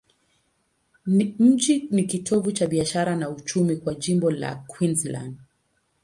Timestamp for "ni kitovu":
1.91-2.51